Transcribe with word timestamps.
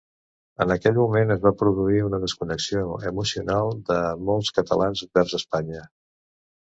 En 0.63 0.71
aquell 0.75 0.95
moment, 0.99 1.33
es 1.33 1.41
va 1.41 1.49
produir 1.57 1.99
una 2.05 2.19
desconnexió 2.23 2.81
emocional 3.09 3.69
de 3.91 3.99
molts 4.31 4.49
catalans 4.57 5.05
vers 5.19 5.37
Espanya. 5.39 5.83